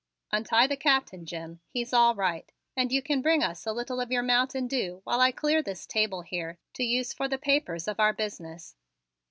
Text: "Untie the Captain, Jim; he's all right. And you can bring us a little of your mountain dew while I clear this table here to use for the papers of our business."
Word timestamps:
"Untie 0.31 0.65
the 0.65 0.75
Captain, 0.75 1.27
Jim; 1.27 1.59
he's 1.69 1.93
all 1.93 2.15
right. 2.15 2.51
And 2.75 2.91
you 2.91 3.03
can 3.03 3.21
bring 3.21 3.43
us 3.43 3.67
a 3.67 3.71
little 3.71 3.99
of 4.01 4.09
your 4.11 4.23
mountain 4.23 4.65
dew 4.65 5.01
while 5.03 5.21
I 5.21 5.31
clear 5.31 5.61
this 5.61 5.85
table 5.85 6.23
here 6.23 6.57
to 6.73 6.83
use 6.83 7.13
for 7.13 7.27
the 7.27 7.37
papers 7.37 7.87
of 7.87 7.99
our 7.99 8.11
business." 8.11 8.75